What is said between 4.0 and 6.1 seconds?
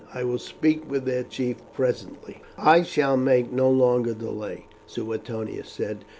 delay," Suetonius said.